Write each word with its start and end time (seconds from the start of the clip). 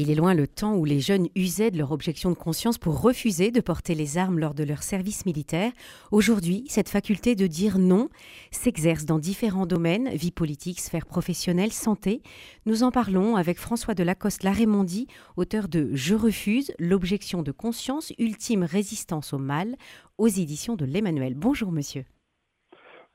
Il 0.00 0.12
est 0.12 0.14
loin 0.14 0.32
le 0.32 0.46
temps 0.46 0.76
où 0.76 0.84
les 0.84 1.00
jeunes 1.00 1.26
usaient 1.34 1.72
de 1.72 1.76
leur 1.76 1.90
objection 1.90 2.30
de 2.30 2.36
conscience 2.36 2.78
pour 2.78 3.00
refuser 3.00 3.50
de 3.50 3.60
porter 3.60 3.96
les 3.96 4.16
armes 4.16 4.38
lors 4.38 4.54
de 4.54 4.62
leur 4.62 4.84
service 4.84 5.26
militaire. 5.26 5.72
Aujourd'hui, 6.12 6.64
cette 6.68 6.88
faculté 6.88 7.34
de 7.34 7.48
dire 7.48 7.80
non 7.80 8.08
s'exerce 8.52 9.06
dans 9.06 9.18
différents 9.18 9.66
domaines, 9.66 10.08
vie 10.10 10.30
politique, 10.30 10.78
sphère 10.78 11.04
professionnelle, 11.04 11.72
santé. 11.72 12.22
Nous 12.64 12.84
en 12.84 12.92
parlons 12.92 13.34
avec 13.34 13.58
François 13.58 13.94
Delacoste 13.94 14.44
Larémondi, 14.44 15.08
auteur 15.36 15.66
de 15.66 15.90
Je 15.94 16.14
refuse, 16.14 16.70
l'objection 16.78 17.42
de 17.42 17.50
conscience, 17.50 18.12
ultime 18.20 18.62
résistance 18.62 19.32
au 19.32 19.38
mal, 19.38 19.74
aux 20.16 20.28
éditions 20.28 20.76
de 20.76 20.84
l'Emmanuel. 20.84 21.34
Bonjour 21.34 21.72
monsieur. 21.72 22.04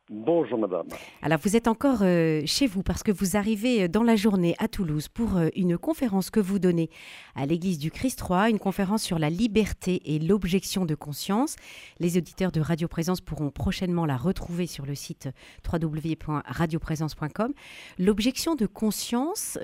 Bonjour 0.10 0.60
madame. 0.60 0.88
Alors 1.22 1.40
vous 1.40 1.56
êtes 1.56 1.70
encore 1.70 2.00
euh, 2.02 2.42
chez 2.46 2.68
vous 2.68 2.84
parce 2.84 3.04
que 3.04 3.12
vous 3.12 3.38
arrivez 3.38 3.84
euh, 3.84 3.88
dans 3.88 4.04
la 4.04 4.18
journée 4.18 4.54
à 4.60 4.68
Toulouse 4.68 5.08
pour 5.08 5.38
euh, 5.38 5.48
une 5.56 5.78
conférence 5.78 6.30
que 6.30 6.42
vous 6.42 6.60
donnez 6.60 6.90
à 7.36 7.46
l'église 7.46 7.80
du 7.80 7.90
Christ 7.90 8.20
3, 8.20 8.50
une 8.50 8.60
conférence 8.60 9.02
sur 9.02 9.18
la 9.18 9.30
liberté 9.30 10.02
et 10.04 10.20
l'objection 10.20 10.86
de 10.86 10.94
conscience. 10.94 11.56
Les 12.00 12.18
auditeurs 12.18 12.52
de 12.52 12.60
Radio 12.60 12.90
Présence 12.90 13.22
pourront 13.22 13.50
prochainement 13.50 14.06
la 14.06 14.18
retrouver 14.18 14.68
sur 14.68 14.86
le 14.86 14.94
site 14.94 15.30
www.radioprésence.com. 15.72 17.54
L'objection 17.98 18.56
de 18.56 18.66
conscience, 18.66 19.58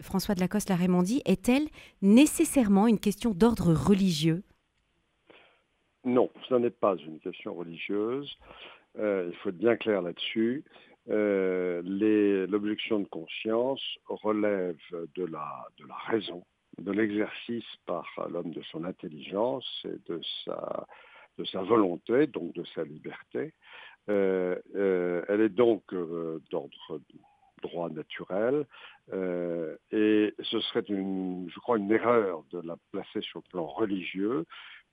François 0.00 0.34
de 0.34 0.40
Lacoste 0.40 0.70
l'a 0.70 1.02
dit, 1.02 1.22
est-elle 1.24 1.68
nécessairement 2.02 2.88
une 2.88 2.98
question 2.98 3.30
d'ordre 3.30 3.72
religieux? 3.72 4.42
Non, 6.04 6.30
ce 6.48 6.54
n'est 6.54 6.70
pas 6.70 6.96
une 6.96 7.20
question 7.20 7.54
religieuse. 7.54 8.28
Euh, 8.98 9.28
il 9.30 9.36
faut 9.36 9.48
être 9.50 9.58
bien 9.58 9.76
clair 9.76 10.02
là-dessus. 10.02 10.64
Euh, 11.10 11.82
l'objection 12.48 13.00
de 13.00 13.08
conscience 13.08 13.82
relève 14.06 14.76
de 15.14 15.24
la, 15.24 15.66
raison, 16.06 16.44
de 16.78 16.92
l'exercice 16.92 17.64
par 17.86 18.06
l'homme 18.30 18.52
de 18.52 18.62
son 18.62 18.84
intelligence 18.84 19.66
et 19.84 19.98
de 20.10 20.20
sa, 20.44 21.62
volonté, 21.62 22.26
donc 22.26 22.54
de 22.54 22.64
sa 22.74 22.84
liberté. 22.84 23.52
Euh, 24.08 24.56
elle 25.28 25.40
est 25.40 25.48
donc 25.50 25.82
d'ordre 26.50 27.00
droit 27.62 27.88
naturel 27.88 28.66
et 29.12 30.34
ce 30.42 30.60
serait 30.60 30.84
je 30.86 31.60
crois, 31.60 31.78
une 31.78 31.90
erreur 31.90 32.44
de 32.50 32.60
la 32.60 32.76
placer 32.92 33.20
sur 33.22 33.40
le 33.40 33.50
plan 33.50 33.66
religieux 33.66 34.44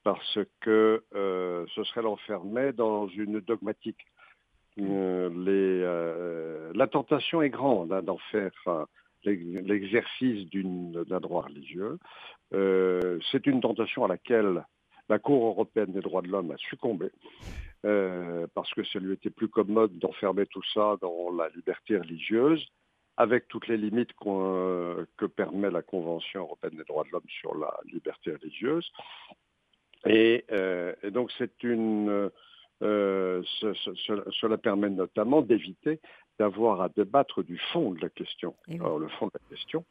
parce 0.04 0.38
que 0.60 1.02
euh, 1.14 1.64
ce 1.74 1.84
serait 1.84 2.02
l'enfermer 2.02 2.72
dans 2.72 3.08
une 3.08 3.40
dogmatique. 3.40 4.04
Euh, 4.78 5.30
euh, 5.46 6.72
la 6.74 6.86
tentation 6.86 7.42
est 7.42 7.50
grande 7.50 7.92
hein, 7.92 8.02
d'en 8.02 8.18
faire 8.30 8.52
l'exercice 9.24 10.48
d'un 10.50 11.20
droit 11.20 11.42
religieux. 11.42 11.98
C'est 13.30 13.46
une 13.46 13.60
tentation 13.60 14.04
à 14.04 14.08
laquelle 14.08 14.64
la 15.08 15.18
Cour 15.18 15.46
européenne 15.46 15.92
des 15.92 16.00
droits 16.00 16.22
de 16.22 16.28
l'homme 16.28 16.50
a 16.50 16.56
succombé, 16.56 17.10
parce 17.82 18.72
que 18.74 18.82
ça 18.84 18.98
lui 18.98 19.14
était 19.14 19.30
plus 19.30 19.48
commode 19.48 19.96
d'enfermer 19.98 20.46
tout 20.46 20.62
ça 20.74 20.96
dans 21.00 21.30
la 21.30 21.48
liberté 21.50 21.98
religieuse, 21.98 22.66
avec 23.16 23.46
toutes 23.46 23.68
les 23.68 23.76
limites 23.76 24.12
que 24.14 25.26
permet 25.26 25.70
la 25.70 25.82
Convention 25.82 26.40
européenne 26.40 26.76
des 26.76 26.84
droits 26.84 27.04
de 27.04 27.10
l'homme 27.10 27.28
sur 27.28 27.56
la 27.56 27.72
liberté 27.92 28.32
religieuse. 28.32 28.90
Euh, 30.06 30.94
et, 31.02 31.10
donc 31.10 31.30
c'est 31.38 31.62
une, 31.62 32.30
euh, 32.82 33.42
cela 34.40 34.58
permet 34.58 34.90
notamment 34.90 35.42
d'éviter 35.42 36.00
d'avoir 36.38 36.80
à 36.80 36.88
débattre 36.88 37.44
du 37.44 37.58
fond 37.72 37.92
de 37.92 38.00
la 38.00 38.08
question. 38.08 38.56
Alors 38.68 38.98
le 38.98 39.08
fond 39.08 39.26
de 39.26 39.32
la 39.34 39.48
question, 39.50 39.84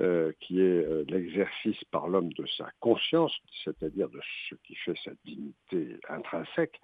euh, 0.00 0.30
qui 0.38 0.60
est 0.60 1.10
l'exercice 1.10 1.82
par 1.90 2.06
l'homme 2.08 2.32
de 2.34 2.46
sa 2.58 2.70
conscience, 2.80 3.34
c'est-à-dire 3.64 4.08
de 4.10 4.20
ce 4.48 4.54
qui 4.56 4.74
fait 4.76 4.94
sa 5.04 5.12
dignité 5.24 5.98
intrinsèque, 6.08 6.80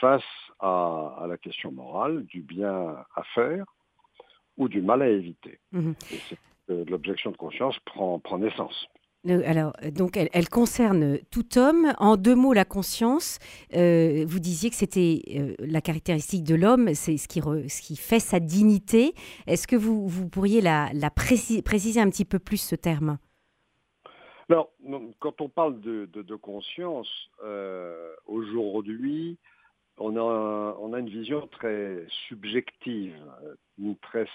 face 0.00 0.22
à, 0.58 1.26
la 1.28 1.38
question 1.38 1.70
morale 1.70 2.24
du 2.24 2.42
bien 2.42 2.96
à 3.14 3.22
faire 3.34 3.64
ou 4.56 4.68
du 4.68 4.82
mal 4.82 5.02
à 5.02 5.08
éviter. 5.08 5.60
Mmh 5.72 5.92
l'objection 6.68 7.30
de 7.30 7.36
conscience 7.38 7.78
prend, 7.86 8.18
prend 8.18 8.36
naissance. 8.36 8.88
Alors, 9.26 9.72
donc, 9.92 10.16
elle, 10.16 10.48
concerne 10.48 11.18
tout 11.30 11.58
homme. 11.58 11.92
En 11.98 12.16
deux 12.16 12.36
mots, 12.36 12.52
la 12.52 12.64
conscience. 12.64 13.38
Euh, 13.74 14.24
vous 14.26 14.38
disiez 14.38 14.70
que 14.70 14.76
c'était 14.76 15.22
euh, 15.36 15.54
la 15.58 15.80
caractéristique 15.80 16.44
de 16.44 16.54
l'homme, 16.54 16.94
c'est 16.94 17.16
ce 17.16 17.26
qui, 17.26 17.40
ce 17.40 17.82
qui 17.82 17.96
fait 17.96 18.20
sa 18.20 18.38
dignité. 18.38 19.14
Est-ce 19.46 19.66
que 19.66 19.74
vous, 19.74 20.06
vous 20.06 20.28
pourriez 20.28 20.60
la, 20.60 20.90
préciser 21.10 22.00
un 22.00 22.08
petit 22.10 22.24
peu 22.24 22.38
plus 22.38 22.58
ce 22.58 22.76
terme? 22.76 23.18
Alors, 24.48 24.70
quand 25.18 25.40
on 25.40 25.48
parle 25.48 25.80
de, 25.80 26.36
conscience, 26.36 27.10
euh, 27.44 28.14
aujourd'hui, 28.26 29.36
on 29.98 30.16
a, 30.16 30.76
on 30.80 30.92
a 30.92 31.00
une 31.00 31.08
vision 31.08 31.48
très 31.48 32.06
subjective, 32.28 33.16
très 34.00 34.28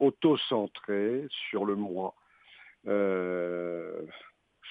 auto-centrée 0.00 1.26
sur 1.50 1.66
le 1.66 1.76
moi. 1.76 2.14
Euh, 2.86 4.02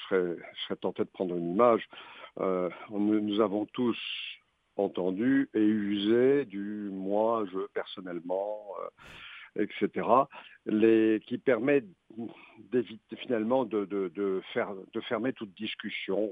je, 0.10 0.36
serais, 0.68 0.76
tenté 0.82 1.04
de 1.04 1.10
prendre 1.10 1.36
une 1.36 1.52
image. 1.52 1.88
Euh, 2.40 2.70
nous 2.90 3.40
avons 3.40 3.66
tous 3.68 3.98
entendu 4.76 5.50
et 5.54 5.64
usé 5.64 6.46
du 6.46 6.90
moi, 6.92 7.46
je 7.52 7.60
personnellement, 7.74 8.74
euh, 9.58 9.64
etc., 9.64 10.08
qui 11.28 11.38
permet 11.38 11.84
d'éviter 12.72 13.16
finalement 13.18 13.66
de 13.66 14.42
fermer 15.08 15.34
toute 15.34 15.54
discussion. 15.56 16.30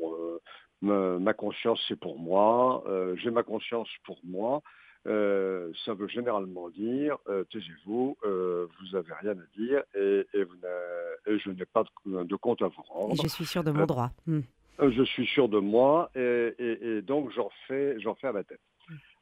ma, 0.82 1.34
conscience, 1.34 1.84
c'est 1.88 2.00
pour 2.00 2.18
moi, 2.18 2.84
j'ai 3.16 3.32
ma 3.32 3.44
conscience 3.44 3.90
pour 4.06 4.20
moi, 4.24 4.62
euh, 5.08 5.72
ça 5.86 5.94
veut 5.94 6.08
généralement 6.08 6.70
dire 6.70 7.18
euh, 7.30 7.46
taisez-vous, 7.52 8.18
euh, 8.26 8.68
vous 8.80 8.98
n'avez 8.98 9.14
rien 9.22 9.32
à 9.32 9.58
dire 9.58 9.82
et, 9.96 10.28
je 11.26 11.50
n'ai 11.52 11.66
pas 11.66 11.84
de, 12.06 12.36
compte 12.36 12.62
à 12.62 12.68
vous 12.68 12.82
rendre. 12.82 13.16
je 13.22 13.28
suis 13.30 13.46
sûr 13.46 13.64
de 13.64 13.72
mon 13.72 13.86
droit. 13.86 14.12
Hmm. 14.28 14.42
Je 14.82 15.04
suis 15.04 15.26
sûr 15.26 15.48
de 15.48 15.60
moi 15.60 16.12
et, 16.16 17.02
donc 17.02 17.32
j'en 17.32 17.50
fais, 17.68 18.00
j'en 18.00 18.16
fais 18.16 18.28
à 18.28 18.34
ma 18.34 18.44
tête. 18.44 18.60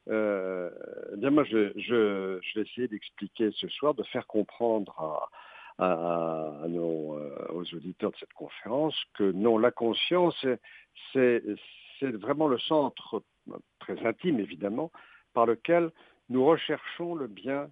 Hmm. 0.07 0.69
bien 1.17 1.29
moi, 1.29 1.43
je, 1.43 1.71
je, 1.75 2.39
vais 2.55 2.61
essayer 2.61 2.87
d'expliquer 2.87 3.51
ce 3.51 3.67
soir, 3.67 3.93
de 3.93 4.03
faire 4.03 4.25
comprendre 4.25 5.29
à, 5.77 6.65
nos, 6.67 7.19
aux 7.53 7.75
auditeurs 7.75 8.11
de 8.11 8.17
cette 8.17 8.33
conférence 8.33 8.95
que 9.13 9.31
non, 9.31 9.59
la 9.59 9.71
conscience, 9.71 10.43
c'est 11.13 11.43
vraiment 12.01 12.47
le 12.47 12.57
centre, 12.57 13.21
très 13.79 14.03
intime 14.05 14.39
évidemment, 14.39 14.91
par 15.37 15.45
lequel 15.45 15.91
nous 16.29 16.43
recherchons 16.43 17.13
le 17.13 17.27
bien 17.27 17.69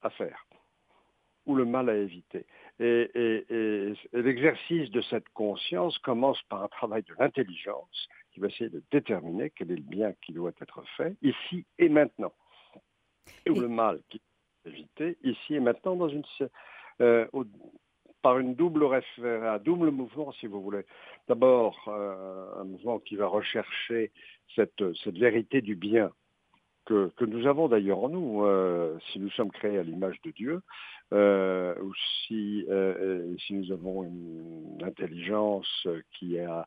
à 0.00 0.08
faire 0.08 0.46
ou 1.44 1.54
le 1.54 1.66
mal 1.66 1.90
à 1.90 1.94
éviter. 1.94 2.46
Et, 2.80 3.92
l'exercice 4.14 4.90
de 4.90 5.02
cette 5.02 5.28
conscience 5.34 5.98
commence 5.98 6.40
par 6.48 6.62
un 6.62 6.68
travail 6.68 7.02
de 7.02 7.14
l'intelligence 7.18 8.08
qui 8.30 8.40
va 8.40 8.46
essayer 8.46 8.70
de 8.70 8.82
déterminer 8.90 9.50
quel 9.50 9.72
est 9.72 9.76
le 9.76 9.82
bien 9.82 10.14
qui 10.22 10.32
doit 10.32 10.52
être 10.58 10.82
fait 10.96 11.14
ici 11.20 11.66
et 11.78 11.90
maintenant, 11.90 12.32
et 13.44 13.50
ou 13.50 13.60
le 13.60 13.68
mal 13.68 14.00
qui 14.08 14.16
doit 14.16 14.72
être 14.72 14.74
évité 14.74 15.18
ici 15.22 15.56
et 15.56 15.60
maintenant 15.60 15.96
dans 15.96 16.08
une, 16.08 16.24
euh, 17.02 17.26
par 18.22 18.38
une 18.38 18.54
double 18.54 18.88
un 19.18 19.58
double 19.58 19.90
mouvement, 19.90 20.32
si 20.32 20.46
vous 20.46 20.62
voulez. 20.62 20.86
D'abord, 21.28 21.76
euh, 21.88 22.62
un 22.62 22.64
mouvement 22.64 23.00
qui 23.00 23.16
va 23.16 23.26
rechercher 23.26 24.12
cette, 24.54 24.82
cette 25.04 25.18
vérité 25.18 25.60
du 25.60 25.74
bien 25.74 26.10
que, 26.86 27.24
nous 27.24 27.46
avons 27.46 27.68
d'ailleurs 27.68 28.04
en 28.04 28.08
nous, 28.08 28.44
euh, 28.44 28.98
si 29.10 29.20
nous 29.20 29.30
sommes 29.30 29.50
créés 29.50 29.78
à 29.78 29.82
l'image 29.82 30.20
de 30.24 30.30
Dieu, 30.30 30.60
euh, 31.12 31.74
ou 31.82 31.92
si, 31.94 32.64
euh, 32.70 33.36
si 33.46 33.54
nous 33.54 33.72
avons 33.72 34.04
une 34.04 34.82
intelligence 34.82 35.86
qui 36.18 36.38
a 36.38 36.66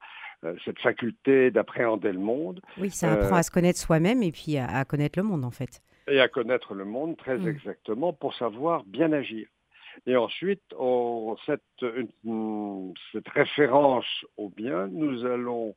cette 0.64 0.80
faculté 0.80 1.50
d'appréhender 1.50 2.12
le 2.12 2.20
monde. 2.20 2.62
Oui, 2.78 2.92
ça 2.92 3.14
apprend 3.14 3.38
à 3.38 3.44
se 3.44 3.50
connaître 3.50 3.80
soi-même 3.80 4.22
et 4.22 4.32
puis 4.32 4.58
à, 4.58 4.86
connaître 4.86 5.18
le 5.18 5.24
monde 5.24 5.44
en 5.44 5.52
fait. 5.52 5.82
Et 6.08 6.20
à 6.20 6.28
connaître 6.28 6.76
le 6.76 6.86
monde 6.86 7.18
très 7.18 7.38
mm. 7.38 7.48
exactement 7.48 8.14
pour 8.14 8.36
savoir 8.36 8.84
bien 8.86 9.12
agir. 9.12 9.48
Et 10.06 10.16
ensuite, 10.16 10.62
cette, 11.46 11.86
cette 13.12 13.30
référence 13.30 14.06
au 14.38 14.50
bien, 14.50 14.88
nous 14.88 15.26
allons 15.26 15.74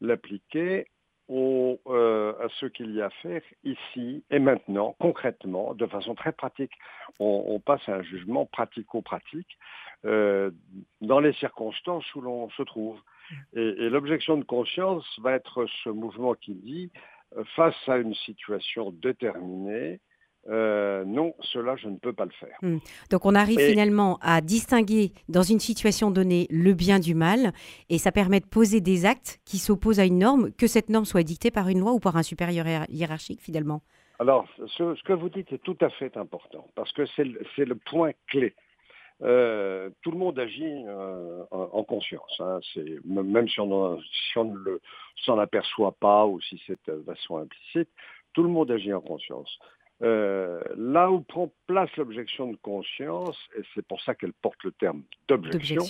l'appliquer 0.00 0.86
euh, 1.32 2.32
à 2.40 2.48
ce 2.58 2.66
qu'il 2.66 2.92
y 2.92 3.00
a 3.00 3.06
à 3.06 3.10
faire 3.10 3.42
ici 3.62 4.24
et 4.30 4.40
maintenant, 4.40 4.96
concrètement, 4.98 5.74
de 5.74 5.86
façon 5.86 6.14
très 6.14 6.32
pratique. 6.32 6.72
On, 7.20 7.60
passe 7.60 7.88
à 7.88 7.96
un 7.96 8.02
jugement 8.02 8.46
pratico-pratique 8.46 9.58
euh, 10.04 10.50
dans 11.00 11.20
les 11.20 11.32
circonstances 11.34 12.14
où 12.14 12.20
l'on 12.20 12.50
se 12.50 12.62
trouve. 12.62 12.98
Et, 13.54 13.88
l'objection 13.90 14.38
de 14.38 14.44
conscience 14.44 15.04
va 15.20 15.32
être 15.32 15.66
ce 15.84 15.90
mouvement 15.90 16.34
qui 16.34 16.54
dit, 16.54 16.90
euh, 17.36 17.44
face 17.54 17.76
à 17.86 17.98
une 17.98 18.14
situation 18.14 18.90
déterminée, 18.90 20.00
euh, 20.48 21.04
non, 21.04 21.34
cela, 21.40 21.76
je 21.76 21.88
ne 21.88 21.96
peux 21.96 22.12
pas 22.12 22.24
le 22.24 22.30
faire. 22.32 22.56
Hmm. 22.62 22.78
Donc 23.10 23.26
on 23.26 23.34
arrive 23.34 23.60
finalement 23.60 24.18
à 24.22 24.40
distinguer 24.40 25.12
dans 25.28 25.42
une 25.42 25.60
situation 25.60 26.10
donnée 26.10 26.46
le 26.50 26.72
bien 26.72 26.98
du 26.98 27.14
mal, 27.14 27.52
et 27.88 27.98
ça 27.98 28.10
permet 28.10 28.40
de 28.40 28.46
poser 28.46 28.80
des 28.80 29.04
actes 29.04 29.40
qui 29.44 29.58
s'opposent 29.58 30.00
à 30.00 30.06
une 30.06 30.18
norme, 30.18 30.50
que 30.52 30.66
cette 30.66 30.88
norme 30.88 31.04
soit 31.04 31.22
dictée 31.22 31.50
par 31.50 31.68
une 31.68 31.80
loi 31.80 31.92
ou 31.92 31.98
par 31.98 32.16
un 32.16 32.22
supérieur 32.22 32.66
hiérarchique 32.88 33.40
finalement. 33.40 33.82
Alors, 34.18 34.46
ce, 34.76 35.02
que 35.02 35.12
vous 35.14 35.30
dites 35.30 35.50
est 35.52 35.62
tout 35.62 35.78
à 35.80 35.88
fait 35.88 36.14
important, 36.16 36.66
parce 36.74 36.92
que 36.92 37.06
c'est 37.16 37.24
le, 37.24 37.74
point 37.74 38.12
clé. 38.28 38.54
Euh, 39.22 39.90
tout 40.02 40.10
le 40.10 40.18
monde 40.18 40.38
agit 40.38 40.84
euh, 40.86 41.42
en, 41.50 41.84
conscience. 41.84 42.34
Hein. 42.38 42.60
même 43.04 43.48
si 43.48 43.60
on, 43.60 43.98
ne 44.44 44.78
s'en 45.24 45.38
aperçoit 45.38 45.92
pas 45.92 46.26
ou 46.26 46.40
si 46.40 46.60
c'est 46.66 46.78
de 46.86 47.02
façon 47.02 47.38
implicite, 47.38 47.88
tout 48.34 48.42
le 48.42 48.48
monde 48.48 48.70
agit 48.70 48.92
en 48.92 49.00
conscience. 49.00 49.58
Euh, 50.02 50.60
là 50.76 51.10
où 51.10 51.20
prend 51.20 51.52
place 51.66 51.94
l'objection 51.96 52.50
de 52.52 52.56
conscience, 52.56 53.38
et 53.56 53.62
c'est 53.74 53.86
pour 53.86 54.00
ça 54.00 54.14
qu'elle 54.14 54.32
porte 54.32 54.62
le 54.64 54.72
terme 54.72 55.02
d'objection, 55.28 55.84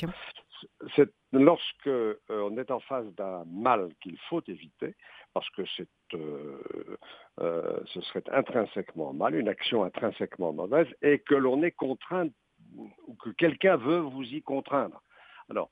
c'est 0.96 1.08
lorsque 1.32 1.86
euh, 1.86 2.16
on 2.28 2.56
est 2.58 2.72
en 2.72 2.80
face 2.80 3.06
d'un 3.14 3.44
mal 3.46 3.90
qu'il 4.02 4.18
faut 4.28 4.42
éviter, 4.48 4.96
parce 5.32 5.48
que 5.50 5.62
c'est, 5.76 5.88
euh, 6.14 7.80
ce 7.86 8.00
serait 8.00 8.24
intrinsèquement 8.32 9.12
mal, 9.12 9.36
une 9.36 9.48
action 9.48 9.84
intrinsèquement 9.84 10.52
mauvaise, 10.52 10.88
et 11.02 11.20
que 11.20 11.36
l'on 11.36 11.62
est 11.62 11.70
contraint, 11.70 12.28
ou 12.76 13.14
que 13.14 13.30
quelqu'un 13.30 13.76
veut 13.76 14.00
vous 14.00 14.24
y 14.24 14.42
contraindre. 14.42 15.02
Alors, 15.50 15.70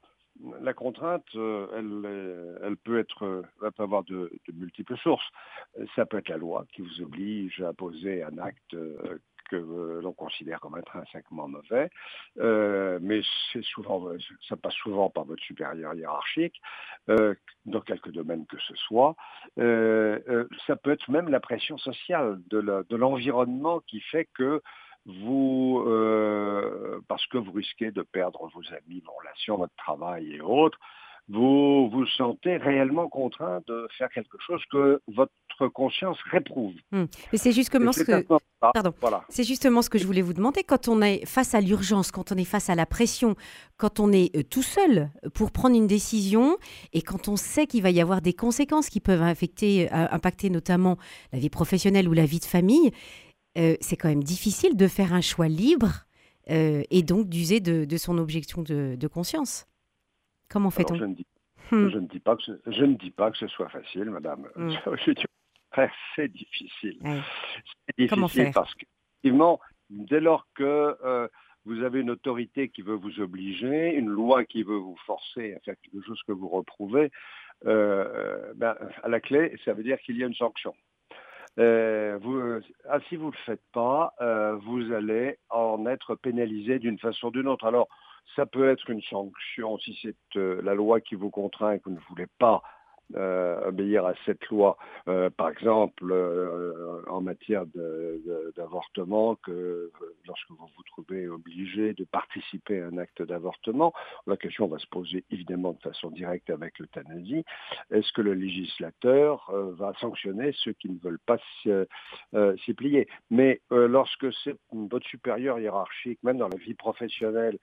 la 0.60 0.74
contrainte, 0.74 1.24
euh, 1.34 1.66
elle, 1.76 2.58
elle, 2.62 2.76
peut 2.76 2.98
être, 2.98 3.44
elle 3.62 3.72
peut 3.72 3.82
avoir 3.82 4.04
de, 4.04 4.30
multiples 4.52 4.96
sources. 4.96 5.28
Ça 5.94 6.06
peut 6.06 6.18
être 6.18 6.28
la 6.28 6.36
loi 6.36 6.64
qui 6.72 6.82
vous 6.82 7.02
oblige 7.02 7.60
à 7.62 7.72
poser 7.72 8.22
un 8.22 8.38
acte 8.38 8.74
euh, 8.74 9.18
que 9.50 9.56
l'on 10.02 10.12
considère 10.12 10.60
comme 10.60 10.74
intrinsèquement 10.74 11.48
mauvais, 11.48 11.88
euh, 12.38 12.98
mais 13.00 13.22
c'est 13.50 13.64
souvent, 13.64 14.10
ça 14.46 14.56
passe 14.58 14.74
souvent 14.74 15.08
par 15.08 15.24
votre 15.24 15.42
supérieur 15.42 15.94
hiérarchique, 15.94 16.60
dans 17.64 17.80
quelques 17.80 18.10
domaines 18.10 18.44
que 18.44 18.58
ce 18.58 18.74
soit. 18.74 19.16
ça 19.56 20.76
peut 20.76 20.90
être 20.90 21.10
même 21.10 21.30
la 21.30 21.40
pression 21.40 21.78
sociale 21.78 22.38
de 22.50 22.94
l'environnement 22.94 23.80
qui 23.86 24.00
fait 24.00 24.28
que 24.34 24.60
vous, 25.08 25.82
euh, 25.86 27.00
parce 27.08 27.26
que 27.26 27.38
vous 27.38 27.52
risquez 27.52 27.90
de 27.90 28.02
perdre 28.02 28.50
vos 28.54 28.62
amis, 28.74 29.02
vos 29.04 29.12
relations, 29.12 29.56
votre 29.56 29.74
travail 29.76 30.34
et 30.34 30.40
autres, 30.40 30.78
vous 31.28 31.90
vous 31.90 32.06
sentez 32.06 32.56
réellement 32.56 33.08
contraint 33.08 33.60
de 33.66 33.86
faire 33.98 34.08
quelque 34.10 34.38
chose 34.46 34.62
que 34.70 35.00
votre 35.08 35.68
conscience 35.74 36.18
réprouve. 36.30 36.74
Hmm. 36.92 37.04
Mais 37.32 37.38
c'est 37.38 37.52
justement 37.52 37.92
ce 37.92 38.02
que 38.02 38.24
Pardon. 38.60 38.92
C'est 39.28 39.44
justement 39.44 39.82
ce 39.82 39.90
que 39.90 39.98
je 39.98 40.06
voulais 40.06 40.22
vous 40.22 40.32
demander 40.32 40.64
quand 40.64 40.88
on 40.88 41.00
est 41.00 41.24
face 41.26 41.54
à 41.54 41.60
l'urgence, 41.60 42.10
quand 42.10 42.32
on 42.32 42.36
est 42.36 42.44
face 42.44 42.70
à 42.70 42.74
la 42.74 42.86
pression, 42.86 43.36
quand 43.76 44.00
on 44.00 44.10
est 44.10 44.34
euh, 44.36 44.42
tout 44.42 44.62
seul 44.62 45.10
pour 45.32 45.52
prendre 45.52 45.76
une 45.76 45.86
décision 45.86 46.58
et 46.92 47.02
quand 47.02 47.28
on 47.28 47.36
sait 47.36 47.66
qu'il 47.66 47.82
va 47.82 47.90
y 47.90 48.00
avoir 48.00 48.20
des 48.20 48.32
conséquences 48.32 48.88
qui 48.88 48.98
peuvent 48.98 49.22
affecter, 49.22 49.92
euh, 49.92 50.06
impacter 50.10 50.50
notamment 50.50 50.96
la 51.32 51.38
vie 51.38 51.50
professionnelle 51.50 52.08
ou 52.08 52.14
la 52.14 52.24
vie 52.24 52.40
de 52.40 52.44
famille. 52.46 52.90
Euh, 53.56 53.76
c'est 53.80 53.96
quand 53.96 54.08
même 54.08 54.22
difficile 54.22 54.76
de 54.76 54.86
faire 54.86 55.12
un 55.12 55.20
choix 55.20 55.48
libre 55.48 56.04
euh, 56.50 56.82
et 56.90 57.02
donc 57.02 57.28
d'user 57.28 57.60
de, 57.60 57.96
son 57.96 58.18
objection 58.18 58.62
de, 58.62 59.06
conscience. 59.06 59.66
Comment 60.48 60.70
fait-on? 60.70 60.94
je, 60.94 61.04
hmm. 61.04 61.88
je, 61.90 61.98
ne 61.98 62.06
dis 62.06 62.20
pas 62.20 62.36
que 62.36 62.42
ce, 62.42 62.52
je 62.66 62.84
ne 62.84 62.94
dis 62.94 63.10
pas 63.10 63.30
que 63.30 63.38
ce 63.38 63.48
soit 63.48 63.68
facile, 63.68 64.10
madame. 64.10 64.48
Hmm. 64.54 64.70
c'est 66.16 66.28
difficile. 66.28 66.98
C'est 67.02 67.96
difficile 67.96 68.08
Comment 68.08 68.28
faire? 68.28 68.52
parce 68.52 68.74
qu'effectivement, 68.74 69.60
dès 69.90 70.20
lors 70.20 70.46
que 70.54 70.96
euh, 71.04 71.28
vous 71.64 71.82
avez 71.82 72.00
une 72.00 72.10
autorité 72.10 72.68
qui 72.68 72.82
veut 72.82 72.94
vous 72.94 73.20
obliger, 73.20 73.94
une 73.94 74.08
loi 74.08 74.44
qui 74.44 74.62
veut 74.62 74.76
vous 74.76 74.96
forcer 75.04 75.54
à 75.54 75.60
faire 75.60 75.74
quelque 75.82 76.06
chose 76.06 76.20
que 76.26 76.32
vous 76.32 76.48
reprouvez, 76.48 77.10
ben, 77.64 78.76
à 79.02 79.08
la 79.08 79.20
clé, 79.20 79.58
ça 79.64 79.72
veut 79.74 79.82
dire 79.82 79.98
qu'il 80.00 80.16
y 80.16 80.22
a 80.22 80.26
une 80.26 80.34
sanction. 80.34 80.74
Euh, 81.58 82.18
vous, 82.22 82.36
euh, 82.36 82.62
ah, 82.88 82.98
si 83.08 83.16
vous 83.16 83.26
ne 83.26 83.32
le 83.32 83.36
faites 83.44 83.62
pas, 83.72 84.14
euh, 84.20 84.54
vous 84.56 84.92
allez 84.92 85.38
en 85.50 85.86
être 85.86 86.14
pénalisé 86.14 86.78
d'une 86.78 86.98
façon 86.98 87.28
ou 87.28 87.30
d'une 87.30 87.48
autre. 87.48 87.66
Alors, 87.66 87.88
ça 88.36 88.46
peut 88.46 88.68
être 88.68 88.88
une 88.90 89.02
sanction 89.02 89.78
si 89.78 89.98
c'est 90.02 90.14
la 90.36 90.74
loi 90.74 91.00
qui 91.00 91.14
vous 91.14 91.30
contraint 91.30 91.72
et 91.72 91.78
que 91.80 91.88
vous 91.88 91.96
ne 91.96 92.00
voulez 92.08 92.26
pas 92.38 92.62
obéir 93.14 94.06
à 94.06 94.14
cette 94.26 94.46
loi. 94.48 94.76
Euh, 95.08 95.30
par 95.30 95.48
exemple, 95.50 96.10
euh, 96.10 97.02
en 97.08 97.20
matière 97.20 97.64
d'avortement, 98.56 99.36
que 99.36 99.90
lorsque 100.26 100.50
vous 100.50 100.68
vous 100.76 100.82
trouvez 100.84 101.28
obligé 101.28 101.94
de 101.94 102.04
participer 102.04 102.80
à 102.80 102.86
un 102.86 102.98
acte 102.98 103.22
d'avortement, 103.22 103.92
la 104.26 104.36
question 104.36 104.66
va 104.66 104.78
se 104.78 104.86
poser 104.86 105.24
évidemment 105.30 105.72
de 105.72 105.80
façon 105.80 106.10
directe 106.10 106.50
avec 106.50 106.78
l'euthanasie. 106.78 107.44
Est-ce 107.90 108.12
que 108.12 108.22
le 108.22 108.34
législateur 108.34 109.50
va 109.78 109.92
sanctionner 110.00 110.52
ceux 110.64 110.72
qui 110.72 110.90
ne 110.90 110.98
veulent 110.98 111.20
pas 111.24 111.38
s'y 111.62 112.74
plier? 112.74 113.08
Mais 113.30 113.60
lorsque 113.70 114.32
c'est 114.44 114.56
votre 114.72 115.06
supérieur 115.06 115.58
hiérarchique, 115.58 116.18
même 116.22 116.38
dans 116.38 116.48
la 116.48 116.56
vie 116.56 116.74
professionnelle, 116.74 117.58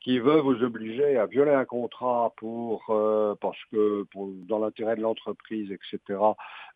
qui 0.00 0.18
veut 0.18 0.40
vous 0.40 0.62
obliger 0.62 1.16
à 1.16 1.26
violer 1.26 1.52
un 1.52 1.64
contrat 1.64 2.32
pour 2.36 2.84
parce 3.40 3.64
que 3.72 4.04
dans 4.46 4.58
l'intérêt 4.58 4.89
de 4.96 5.02
l'entreprise, 5.02 5.70
etc., 5.70 6.18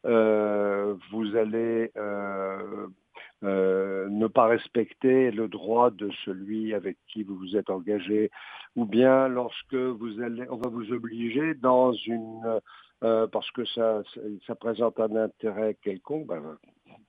euh, 0.06 0.94
vous 1.10 1.36
allez 1.36 1.90
euh, 1.96 2.86
euh, 3.42 4.08
ne 4.10 4.26
pas 4.26 4.46
respecter 4.46 5.30
le 5.30 5.48
droit 5.48 5.90
de 5.90 6.10
celui 6.24 6.74
avec 6.74 6.96
qui 7.08 7.22
vous 7.22 7.36
vous 7.36 7.56
êtes 7.56 7.70
engagé, 7.70 8.30
ou 8.76 8.84
bien 8.84 9.28
lorsque 9.28 9.74
vous 9.74 10.20
allez, 10.20 10.46
on 10.50 10.56
va 10.56 10.68
vous 10.68 10.92
obliger 10.92 11.54
dans 11.54 11.92
une, 11.92 12.60
parce 13.00 13.50
que 13.50 13.66
ça, 13.66 14.02
ça, 14.46 14.54
présente 14.54 14.98
un 14.98 15.14
intérêt 15.16 15.76
quelconque, 15.82 16.26
ben, 16.26 16.56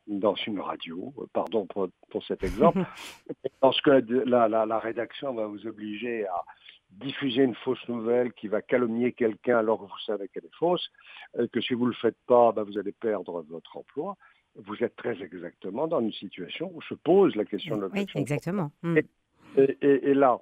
dans 0.08 0.36
une 0.36 0.60
radio, 0.60 1.14
pardon 1.34 1.66
pour, 1.66 1.90
cet 2.26 2.44
exemple, 2.44 2.84
lorsque 3.62 3.88
la, 3.88 4.48
la, 4.48 4.66
la, 4.66 4.80
rédaction 4.80 5.34
va 5.34 5.48
vous 5.48 5.66
obliger 5.68 6.28
à, 6.28 6.44
diffuser 7.00 7.44
une 7.44 7.56
fausse 7.56 7.88
nouvelle 7.88 8.34
qui 8.34 8.48
va 8.48 8.62
calomnier 8.62 9.12
quelqu'un 9.12 9.58
alors 9.58 9.80
que 9.80 9.84
vous 9.84 10.00
savez 10.06 10.28
qu'elle 10.30 10.46
est 10.46 10.56
fausse, 10.56 10.90
euh, 11.38 11.48
que 11.52 11.62
si 11.62 11.74
vous 11.74 11.86
ne 11.86 11.90
le 11.90 11.96
faites 11.96 12.18
pas, 12.28 12.52
bah, 12.52 12.64
vous 12.64 12.78
allez 12.78 12.92
perdre 12.92 13.44
votre 13.50 13.78
emploi. 13.78 14.18
Vous 14.56 14.76
êtes 14.82 14.96
très 14.96 15.22
exactement 15.22 15.88
dans 15.88 16.00
une 16.00 16.14
situation 16.14 16.72
où 16.74 16.82
se 16.82 16.94
pose 16.94 17.36
la 17.36 17.44
question 17.44 17.76
de 17.76 17.82
l'objection. 17.82 18.18
Oui, 18.18 18.22
exactement. 18.22 18.72
Hmm. 18.84 18.98
Et, 19.58 20.14
là, 20.14 20.40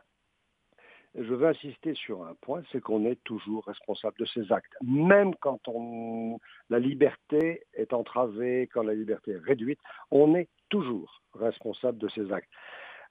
je 1.16 1.34
veux 1.34 1.48
insister 1.48 1.94
sur 1.94 2.24
un 2.24 2.34
point, 2.42 2.64
c'est 2.72 2.82
qu'on 2.82 3.06
est 3.06 3.24
toujours 3.24 3.66
responsable 3.66 4.18
de 4.20 4.26
ses 4.26 4.52
actes. 4.52 4.74
Même 4.82 5.36
quand 5.36 5.60
on, 5.68 6.40
la 6.70 6.80
liberté 6.80 7.64
est 7.74 7.94
entravée, 7.94 8.70
quand 8.74 8.84
la 8.84 8.94
liberté 8.96 9.32
est 9.32 9.46
réduite, 9.46 9.80
on 10.12 10.36
est 10.36 10.50
toujours 10.70 11.22
responsable 11.34 12.00
de 12.00 12.10
ses 12.10 12.32
actes. 12.32 12.50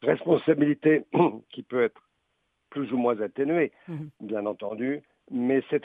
Responsabilité 0.02 1.04
qui 1.50 1.62
peut 1.62 1.82
être 1.82 2.00
plus 2.70 2.92
ou 2.92 2.96
moins 2.96 3.20
atténuée, 3.20 3.70
mhm. 3.86 4.10
bien 4.20 4.46
entendu, 4.46 5.02
mais 5.30 5.62
cette, 5.70 5.84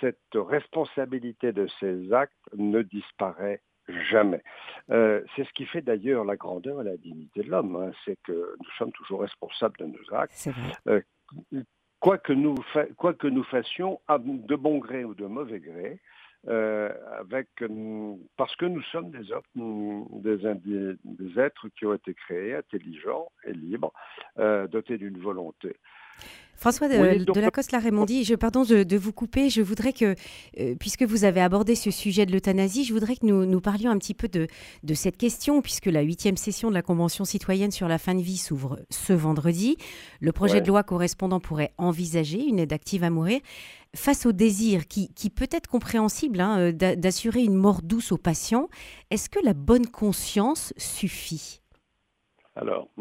cette, 0.00 0.18
responsabilité 0.34 1.52
de 1.52 1.66
ces 1.80 2.12
actes 2.12 2.32
ne 2.56 2.82
disparaît 2.82 3.60
jamais. 4.10 4.42
Euh, 4.90 5.22
c'est 5.34 5.44
ce 5.44 5.52
qui 5.52 5.64
fait 5.64 5.82
d'ailleurs 5.82 6.24
la 6.24 6.36
grandeur 6.36 6.80
et 6.82 6.84
la 6.84 6.96
dignité 6.96 7.42
de 7.42 7.50
l'homme, 7.50 7.76
hein. 7.76 7.92
c'est 8.04 8.18
que 8.24 8.32
nous 8.32 8.70
sommes 8.78 8.92
toujours 8.92 9.22
responsables 9.22 9.76
de 9.78 9.86
nos 9.86 10.14
actes. 10.14 10.48
Euh, 10.88 11.00
quoi, 12.00 12.18
que 12.18 12.32
nous 12.32 13.44
fassions, 13.44 14.00
de 14.08 14.54
bon 14.56 14.78
gré 14.78 15.04
ou 15.04 15.14
de 15.14 15.26
mauvais 15.26 15.60
gré, 15.60 16.00
euh, 16.48 16.92
avec, 17.18 17.48
parce 18.36 18.54
que 18.56 18.66
nous 18.66 18.82
sommes 18.82 19.10
des, 19.10 19.32
des, 20.22 20.94
des, 21.04 21.40
êtres 21.40 21.68
qui 21.76 21.86
ont 21.86 21.94
été 21.94 22.14
créés, 22.14 22.54
intelligents 22.54 23.28
et 23.44 23.52
libres, 23.52 23.92
dotés 24.36 24.98
d'une 24.98 25.18
volonté. 25.18 25.76
François 26.56 26.88
de, 26.88 27.24
de 27.24 27.40
Lacoste 27.40 27.72
Raimondi, 27.72 28.24
je 28.24 28.34
pardon 28.34 28.64
de, 28.64 28.96
vous 28.96 29.12
couper. 29.12 29.50
Je 29.50 29.60
voudrais 29.60 29.92
que, 29.92 30.14
euh, 30.58 30.74
puisque 30.80 31.02
vous 31.02 31.24
avez 31.24 31.42
abordé 31.42 31.74
ce 31.74 31.90
sujet 31.90 32.24
de 32.24 32.32
l'euthanasie, 32.32 32.84
je 32.84 32.94
voudrais 32.94 33.14
que 33.16 33.26
nous, 33.26 33.44
nous, 33.44 33.60
parlions 33.60 33.90
un 33.90 33.98
petit 33.98 34.14
peu 34.14 34.26
de, 34.26 34.46
de 34.82 34.94
cette 34.94 35.18
question, 35.18 35.60
puisque 35.60 35.86
la 35.86 36.00
huitième 36.00 36.38
session 36.38 36.70
de 36.70 36.74
la 36.74 36.82
Convention 36.82 37.24
citoyenne 37.24 37.70
sur 37.70 37.88
la 37.88 37.98
fin 37.98 38.14
de 38.14 38.22
vie 38.22 38.38
s'ouvre 38.38 38.80
ce 38.88 39.12
vendredi. 39.12 39.76
Le 40.20 40.32
projet 40.32 40.62
de 40.62 40.68
loi 40.68 40.82
correspondant 40.82 41.40
pourrait 41.40 41.74
envisager 41.76 42.42
une 42.42 42.58
aide 42.58 42.72
active 42.72 43.04
à 43.04 43.10
mourir 43.10 43.40
face 43.94 44.26
au 44.26 44.32
désir 44.32 44.88
qui, 44.88 45.12
qui 45.12 45.30
peut 45.30 45.48
être 45.50 45.68
compréhensible 45.68 46.40
hein, 46.40 46.58
euh, 46.58 46.72
d'assurer 46.72 47.42
une 47.44 47.54
mort 47.54 47.82
douce 47.82 48.12
aux 48.12 48.18
patients. 48.18 48.68
Est-ce 49.10 49.28
que 49.28 49.38
la 49.44 49.52
bonne 49.52 49.86
conscience 49.86 50.72
suffit? 50.78 51.60
Alors. 52.54 52.88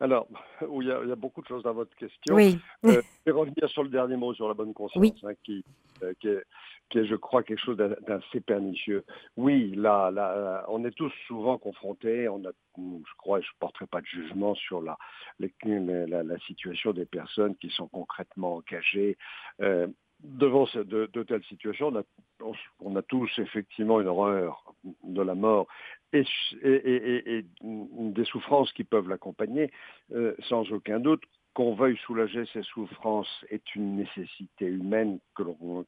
Alors, 0.00 0.26
il 0.80 0.86
y, 0.86 0.90
a, 0.90 1.16
beaucoup 1.16 1.42
de 1.42 1.46
choses 1.46 1.62
dans 1.62 1.74
votre 1.74 1.94
question. 1.94 2.34
Oui. 2.34 2.58
Euh, 2.86 3.02
je 3.26 3.32
vais 3.32 3.38
revenir 3.38 3.68
sur 3.68 3.82
le 3.82 3.90
dernier 3.90 4.16
mot, 4.16 4.34
sur 4.34 4.48
la 4.48 4.54
bonne 4.54 4.72
conscience, 4.72 5.06
hein, 5.24 5.32
qui, 5.44 5.64
euh, 6.02 6.14
qui, 6.20 6.28
est, 6.28 6.42
qui 6.88 6.98
est, 6.98 7.04
je 7.04 7.14
crois, 7.14 7.42
quelque 7.42 7.62
chose 7.62 7.76
d'assez 7.76 8.40
pernicieux. 8.40 9.04
Oui, 9.36 9.74
là, 9.76 10.10
là, 10.10 10.64
on 10.68 10.84
est 10.84 10.90
tous 10.90 11.12
souvent 11.26 11.58
confrontés, 11.58 12.28
on 12.28 12.42
a, 12.44 12.50
je 12.78 13.14
crois, 13.18 13.40
je 13.40 13.46
ne 13.46 13.58
porterai 13.60 13.86
pas 13.86 14.00
de 14.00 14.06
jugement 14.06 14.54
sur 14.54 14.80
la, 14.80 14.96
la, 15.38 16.38
situation 16.46 16.92
des 16.92 17.04
personnes 17.06 17.54
qui 17.56 17.68
sont 17.70 17.88
concrètement 17.88 18.56
engagées. 18.56 19.18
Euh, 19.60 19.86
devant 20.22 20.66
de, 20.74 21.10
de, 21.12 21.22
telles 21.22 21.44
situations, 21.44 21.88
on 21.88 21.96
a, 21.96 22.52
on 22.80 22.96
a, 22.96 23.02
tous 23.02 23.30
effectivement 23.38 24.00
une 24.00 24.08
horreur 24.08 24.74
de 25.04 25.22
la 25.22 25.34
mort 25.34 25.66
et, 26.12 26.24
et, 26.62 27.38
et, 27.38 27.44
des 27.62 28.24
souffrances 28.24 28.72
qui 28.72 28.84
peuvent 28.84 29.08
l'accompagner, 29.08 29.70
euh, 30.12 30.34
sans 30.48 30.70
aucun 30.72 31.00
doute 31.00 31.22
qu'on 31.54 31.74
veuille 31.74 31.96
soulager 32.06 32.44
ces 32.52 32.62
souffrances 32.62 33.44
est 33.50 33.74
une 33.74 33.96
nécessité 33.96 34.66
humaine 34.66 35.18
que 35.34 35.42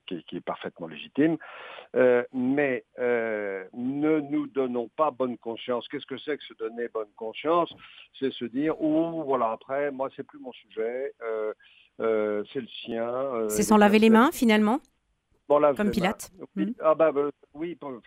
qui, 0.09 0.25
qui, 0.25 0.37
est 0.37 0.41
parfaitement 0.41 0.89
légitime, 0.89 1.37
euh, 1.95 2.25
mais 2.33 2.85
euh, 2.99 3.65
ne 3.73 4.19
nous 4.21 4.49
donnons 4.49 4.89
pas 4.97 5.13
bonne 5.13 5.39
conscience. 5.39 5.87
Qu'est-ce 5.87 6.07
que 6.07 6.19
c'est 6.19 6.37
que 6.37 6.45
se 6.45 6.55
donner 6.55 6.89
bonne 6.89 7.13
conscience? 7.15 7.73
C'est 8.19 8.33
se 8.33 8.45
dire, 8.45 8.75
oh 8.81 9.23
voilà, 9.25 9.53
après, 9.53 9.93
moi, 9.93 10.09
c'est 10.17 10.27
plus 10.27 10.41
mon 10.41 10.53
sujet, 10.53 11.15
euh, 11.23 11.53
c'est 12.53 12.61
le 12.61 12.69
sien. 12.85 13.49
c'est 13.49 13.63
sans 13.63 13.77
laver 13.77 14.01
les 14.01 14.11
mains, 14.11 14.31
finalement? 14.33 14.81
Comme 15.77 15.91
Pilate 15.91 16.31
oui, 16.57 16.67
hmm. 16.67 16.73
ah 16.81 16.95
bah, 16.95 17.13
bah, 17.13 17.29
oui 17.53 17.77
vous, 17.81 18.01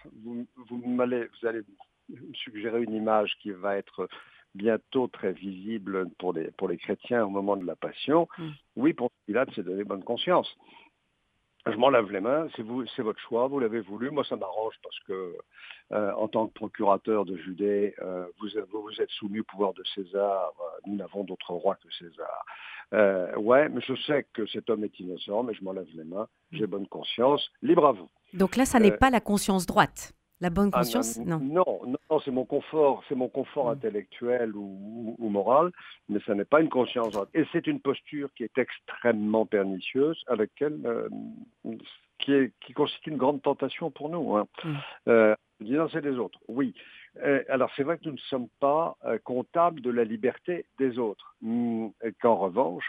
vous, 0.56 0.82
vous 0.82 1.02
allez 1.48 1.62
suggérer 2.34 2.84
une 2.84 2.94
image 2.94 3.36
qui 3.42 3.52
va 3.52 3.78
être 3.78 4.08
bientôt 4.56 5.08
très 5.08 5.34
visible 5.34 6.08
pour 6.18 6.34
les, 6.34 6.50
pour 6.52 6.68
les 6.68 6.78
chrétiens 6.78 7.26
au 7.26 7.30
moment 7.30 7.58
de 7.58 7.66
la 7.66 7.76
Passion, 7.76 8.28
mm. 8.38 8.50
oui, 8.78 8.94
pour 8.94 9.12
Pilate, 9.26 9.50
c'est 9.54 9.64
donner 9.64 9.84
bonne 9.84 10.04
conscience. 10.04 10.48
Je 11.68 11.78
m'en 11.78 11.90
lave 11.90 12.12
les 12.12 12.20
mains, 12.20 12.48
c'est 12.56 12.62
vous, 12.62 12.86
c'est 12.96 13.02
votre 13.02 13.20
choix, 13.20 13.48
vous 13.48 13.60
l'avez 13.60 13.80
voulu. 13.80 14.12
Moi, 14.12 14.24
ça 14.24 14.36
m'arrange 14.36 14.76
parce 14.84 15.00
que, 15.08 15.36
euh, 15.94 16.12
en 16.14 16.28
tant 16.28 16.46
que 16.46 16.54
procurateur 16.54 17.26
de 17.26 17.36
Judée, 17.38 17.96
euh, 18.04 18.28
vous, 18.40 18.50
vous, 18.72 19.02
êtes 19.02 19.10
soumis 19.10 19.40
au 19.40 19.44
pouvoir 19.44 19.74
de 19.74 19.84
César. 19.96 20.54
Euh, 20.60 20.80
nous 20.86 20.96
n'avons 20.96 21.24
d'autre 21.24 21.54
roi 21.54 21.76
que 21.76 21.92
César. 21.92 23.40
ouais, 23.40 23.68
mais 23.70 23.82
je 23.82 23.96
sais 24.04 24.28
que 24.32 24.46
cet 24.46 24.70
homme 24.70 24.84
est 24.84 25.00
innocent, 25.00 25.42
mais 25.42 25.56
je 25.56 25.64
m'en 25.64 25.74
lave 25.74 25.88
les 25.96 26.04
mains. 26.04 26.28
J'ai 26.52 26.68
mm. 26.68 26.70
bonne 26.70 26.88
conscience. 26.88 27.50
Libre 27.64 27.88
à 27.88 27.94
vous. 27.94 28.10
Donc 28.34 28.58
là, 28.58 28.66
ça 28.66 28.80
n'est 28.80 28.96
pas 28.96 29.10
la 29.10 29.20
conscience 29.20 29.66
droite. 29.66 30.14
La 30.42 30.50
bonne 30.50 30.70
ah, 30.74 30.80
conscience 30.80 31.18
non. 31.20 31.40
Non, 31.40 31.82
non, 31.86 32.20
c'est 32.20 32.32
mon 32.32 32.46
confort, 32.46 33.04
c'est 33.08 33.16
mon 33.16 33.30
confort 33.30 33.68
mm. 33.68 33.74
intellectuel 33.74 34.52
ou, 34.56 35.16
moral, 35.20 35.72
mais 36.10 36.20
ce 36.26 36.32
n'est 36.34 36.46
pas 36.46 36.62
une 36.62 36.70
conscience. 36.70 37.18
Et 37.34 37.46
c'est 37.52 37.68
une 37.68 37.80
posture 37.80 38.30
qui 38.36 38.44
est 38.44 38.58
extrêmement 38.58 39.46
pernicieuse, 39.46 40.22
avec 40.28 40.52
elle, 40.60 40.80
euh, 40.86 41.08
qui, 42.20 42.34
est, 42.34 42.52
qui 42.62 42.74
constitue 42.74 43.12
une 43.12 43.18
grande 43.18 43.42
tentation 43.42 43.92
pour 43.92 44.10
nous. 44.10 44.36
Hein. 44.36 44.48
Mm. 44.64 44.74
Euh, 45.08 45.36
c'est 45.92 46.02
des 46.02 46.18
autres, 46.18 46.40
oui. 46.48 46.74
Euh, 47.24 47.44
alors 47.48 47.72
c'est 47.76 47.84
vrai 47.84 47.98
que 47.98 48.06
nous 48.06 48.14
ne 48.14 48.18
sommes 48.18 48.50
pas 48.60 48.98
euh, 49.06 49.18
comptables 49.24 49.82
de 49.82 49.90
la 49.90 50.04
liberté 50.04 50.66
des 50.78 51.00
autres, 51.00 51.36
mm, 51.42 51.88
qu'en 52.22 52.36
revanche, 52.36 52.86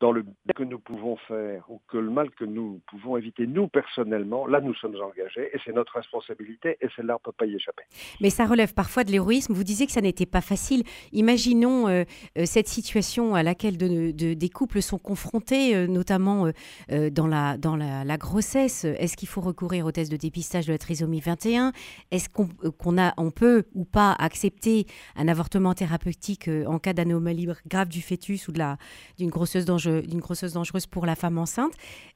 dans 0.00 0.12
le 0.12 0.22
bien 0.22 0.54
que 0.54 0.62
nous 0.62 0.78
pouvons 0.78 1.16
faire 1.16 1.64
ou 1.68 1.80
que 1.88 1.98
le 1.98 2.10
mal 2.10 2.30
que 2.30 2.44
nous 2.44 2.80
pouvons 2.86 3.16
éviter, 3.16 3.46
nous 3.46 3.68
personnellement, 3.68 4.46
là 4.46 4.60
nous 4.60 4.74
sommes 4.74 4.94
engagés 4.96 5.50
et 5.52 5.58
c'est 5.64 5.72
notre 5.72 5.94
responsabilité 5.94 6.76
et 6.80 6.86
celle-là 6.94 7.14
on 7.14 7.20
ne 7.20 7.32
peut 7.32 7.36
pas 7.36 7.46
y 7.46 7.54
échapper. 7.54 7.82
Mais 8.20 8.30
ça 8.30 8.46
relève 8.46 8.74
parfois 8.74 9.04
de 9.04 9.10
l'héroïsme. 9.10 9.52
Vous 9.52 9.64
disiez 9.64 9.86
que 9.86 9.92
ça 9.92 10.00
n'était 10.00 10.26
pas 10.26 10.40
facile. 10.40 10.84
Imaginons 11.12 11.88
euh, 11.88 12.04
euh, 12.36 12.44
cette 12.44 12.68
situation 12.68 13.34
à 13.34 13.42
laquelle 13.42 13.76
de, 13.76 14.12
des 14.12 14.48
couples 14.48 14.82
sont 14.82 14.98
confrontés, 14.98 15.74
euh, 15.74 15.86
notamment 15.86 16.50
dans, 16.88 17.26
la, 17.26 17.56
dans 17.56 17.76
la, 17.76 18.16
grossesse. 18.18 18.84
Est-ce 18.84 19.16
qu'il 19.16 19.28
faut 19.28 19.40
recourir 19.40 19.86
au 19.86 19.92
test 19.92 20.10
de 20.10 20.16
dépistage 20.16 20.66
de 20.66 20.72
la 20.72 20.78
trisomie 20.78 21.20
21 21.20 21.72
Est-ce 22.10 22.28
qu'on 22.28 22.98
a, 22.98 23.14
on 23.16 23.30
peut 23.30 23.64
ou 23.74 23.84
pas 23.84 24.12
accepter 24.18 24.86
un 25.16 25.28
avortement 25.28 25.74
thérapeutique 25.74 26.50
en 26.66 26.78
cas 26.78 26.92
d'anomalie 26.92 27.48
grave 27.66 27.88
du 27.88 28.02
fœtus 28.02 28.48
ou 28.48 28.52
d'une 28.52 29.30
grosseuse 29.30 29.64
dangereuse? 29.64 29.87
D'une 29.88 30.20
grosseuse 30.20 30.54
dangereuse 30.54 30.86
pour 30.86 31.06
la 31.06 31.14
femme 31.14 31.38
enceinte, 31.38 31.72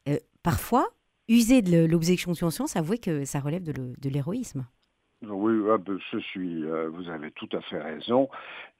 euh, 0.08 0.16
parfois, 0.42 0.86
user 1.28 1.62
de 1.62 1.86
l'objection 1.86 2.32
de 2.32 2.38
conscience, 2.38 2.76
avouer 2.76 2.98
que 2.98 3.24
ça 3.24 3.40
relève 3.40 3.62
de 3.62 4.08
l'héroïsme. 4.08 4.66
Oui, 5.28 5.54
ah, 5.70 5.78
ben, 5.78 5.98
je 6.10 6.18
suis, 6.18 6.64
euh, 6.64 6.88
vous 6.88 7.08
avez 7.08 7.30
tout 7.32 7.48
à 7.52 7.60
fait 7.62 7.80
raison. 7.80 8.28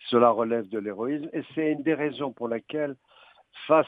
Cela 0.09 0.31
relève 0.31 0.69
de 0.69 0.79
l'héroïsme 0.79 1.29
et 1.33 1.43
c'est 1.55 1.71
une 1.71 1.83
des 1.83 1.95
raisons 1.95 2.33
pour 2.33 2.49
laquelle, 2.49 2.97
face 3.67 3.87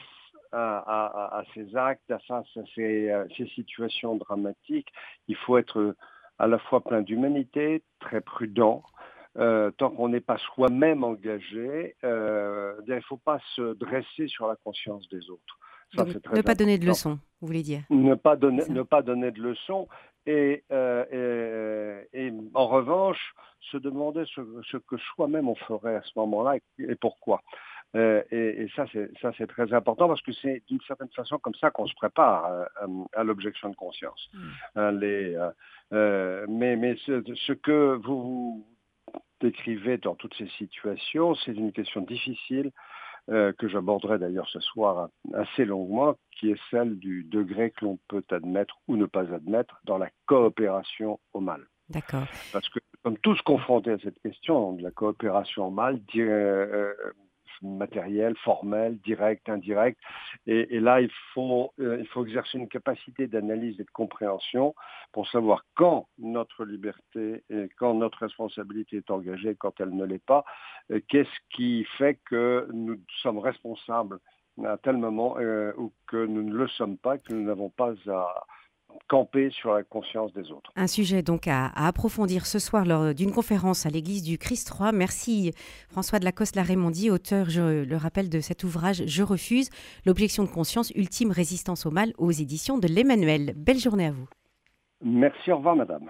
à, 0.53 1.43
ces 1.53 1.75
actes, 1.75 2.13
face 2.27 2.47
à 2.55 2.61
ces, 2.73 3.09
euh, 3.09 3.25
ces, 3.35 3.47
situations 3.47 4.15
dramatiques, 4.15 4.87
il 5.27 5.35
faut 5.35 5.57
être 5.57 5.95
à 6.39 6.47
la 6.47 6.57
fois 6.59 6.81
plein 6.81 7.01
d'humanité, 7.01 7.83
très 7.99 8.21
prudent, 8.21 8.83
euh, 9.37 9.69
tant 9.71 9.89
qu'on 9.89 10.07
n'est 10.07 10.21
pas 10.21 10.37
soi-même 10.37 11.03
engagé, 11.03 11.95
euh, 12.05 12.73
il 12.87 12.93
ne 12.93 13.01
faut 13.01 13.17
pas 13.17 13.39
se 13.55 13.73
dresser 13.73 14.29
sur 14.29 14.47
la 14.47 14.55
conscience 14.55 15.09
des 15.09 15.29
autres. 15.29 15.59
ne 15.97 16.41
pas 16.41 16.55
donner 16.55 16.77
de 16.77 16.85
leçons, 16.85 17.19
vous 17.41 17.47
voulez 17.47 17.63
dire 17.63 17.81
Ne 17.89 18.15
pas 18.15 18.37
donner, 18.37 18.63
ne 18.69 18.81
pas 18.83 19.01
donner 19.01 19.31
de 19.31 19.41
leçons 19.41 19.89
et, 20.25 20.63
euh, 20.71 22.01
et, 22.13 22.31
en 22.53 22.67
revanche, 22.67 23.35
se 23.59 23.75
demander 23.75 24.23
ce, 24.33 24.77
que 24.77 24.95
soi-même 25.15 25.49
on 25.49 25.55
ferait 25.55 25.95
à 25.95 26.01
ce 26.01 26.11
moment-là 26.15 26.55
et, 26.79 26.95
pourquoi. 26.95 27.41
et, 27.93 28.67
ça, 28.73 28.85
c'est 28.91 29.47
très 29.47 29.73
important 29.73 30.07
parce 30.07 30.21
que 30.21 30.31
c'est 30.31 30.63
d'une 30.69 30.81
certaine 30.87 31.11
façon 31.13 31.39
comme 31.39 31.55
ça 31.55 31.71
qu'on 31.71 31.87
se 31.87 31.95
prépare 31.95 32.67
à, 33.13 33.23
l'objection 33.25 33.69
de 33.69 33.75
conscience. 33.75 34.29
Hmm. 34.33 34.89
les, 34.97 35.37
mais 35.91 36.77
mais 36.77 36.95
ce, 37.05 37.21
ce, 37.35 37.51
que 37.51 37.99
vous 38.01 38.65
décrivez 39.41 39.97
dans 39.97 40.15
toutes 40.15 40.35
ces 40.35 40.47
situations, 40.57 41.35
c'est 41.35 41.53
une 41.53 41.71
question 41.71 42.01
difficile 42.01 42.71
euh, 43.29 43.53
que 43.53 43.67
j'aborderai 43.67 44.19
d'ailleurs 44.19 44.47
ce 44.49 44.59
soir 44.59 45.09
assez 45.33 45.65
longuement, 45.65 46.15
qui 46.31 46.51
est 46.51 46.61
celle 46.69 46.99
du 46.99 47.23
degré 47.23 47.71
que 47.71 47.85
l'on 47.85 47.97
peut 48.07 48.23
admettre 48.29 48.77
ou 48.87 48.97
ne 48.97 49.05
pas 49.05 49.33
admettre 49.33 49.79
dans 49.83 49.97
la 49.97 50.09
coopération 50.27 51.19
au 51.33 51.39
mal. 51.39 51.65
D'accord. 51.89 52.25
Parce 52.53 52.67
que 52.69 52.79
nous 52.79 53.11
sommes 53.11 53.17
tous 53.19 53.41
confrontés 53.41 53.91
à 53.91 53.97
cette 53.99 54.19
question 54.19 54.73
de 54.73 54.83
la 54.83 54.91
coopération 54.91 55.67
au 55.67 55.71
mal, 55.71 55.99
euh, 56.17 56.93
matériel, 57.61 58.35
formel, 58.37 58.97
direct, 58.99 59.47
indirect. 59.49 59.99
Et, 60.47 60.79
là, 60.79 61.01
il 61.01 61.11
faut, 61.33 61.73
euh, 61.79 61.97
il 61.99 62.07
faut 62.07 62.25
exercer 62.25 62.57
une 62.57 62.67
capacité 62.67 63.27
d'analyse 63.27 63.79
et 63.79 63.83
de 63.83 63.91
compréhension 63.91 64.75
pour 65.11 65.27
savoir 65.29 65.63
quand 65.75 66.07
notre 66.17 66.65
liberté 66.65 67.43
et 67.49 67.69
quand 67.77 67.93
notre 67.93 68.19
responsabilité 68.19 68.97
est 68.97 69.11
engagée, 69.11 69.55
quand 69.55 69.79
elle 69.79 69.95
ne 69.95 70.05
l'est 70.05 70.25
pas, 70.25 70.45
euh, 70.91 70.99
qu'est-ce 71.07 71.55
qui 71.55 71.85
fait 71.97 72.19
que 72.25 72.67
nous 72.73 72.97
sommes 73.21 73.39
responsables 73.39 74.19
à 74.63 74.77
tel 74.77 74.97
moment 74.97 75.35
euh, 75.37 75.73
ou 75.77 75.91
que 76.07 76.25
nous 76.25 76.43
ne 76.43 76.53
le 76.53 76.67
sommes 76.69 76.97
pas, 76.97 77.17
que 77.17 77.33
nous 77.33 77.43
n'avons 77.43 77.69
pas 77.69 77.93
à 78.07 78.45
camper 79.07 79.49
sur 79.51 79.73
la 79.73 79.83
conscience 79.83 80.33
des 80.33 80.51
autres. 80.51 80.71
Un 80.75 80.87
sujet 80.87 81.21
donc 81.21 81.47
à, 81.47 81.67
approfondir 81.75 82.45
ce 82.45 82.59
soir 82.59 82.85
lors 82.85 83.13
d'une 83.13 83.31
conférence 83.31 83.85
à 83.85 83.89
l'église 83.89 84.23
du 84.23 84.37
Christ 84.37 84.67
3. 84.67 84.91
Merci 84.91 85.51
François 85.89 86.19
de 86.19 86.25
Lacoste 86.25 86.55
Larémondi, 86.55 87.09
auteur, 87.09 87.49
je 87.49 87.83
le 87.83 87.97
rappelle, 87.97 88.29
de 88.29 88.39
cet 88.39 88.63
ouvrage 88.63 89.03
Je 89.05 89.23
refuse, 89.23 89.69
l'objection 90.05 90.43
de 90.43 90.49
conscience, 90.49 90.91
ultime 90.95 91.31
résistance 91.31 91.85
au 91.85 91.91
mal 91.91 92.13
aux 92.17 92.31
éditions 92.31 92.77
de 92.77 92.87
l'Emmanuel. 92.87 93.53
Belle 93.55 93.79
journée 93.79 94.07
à 94.07 94.11
vous. 94.11 94.27
Merci, 95.03 95.51
au 95.51 95.57
revoir 95.57 95.75
madame. 95.75 96.09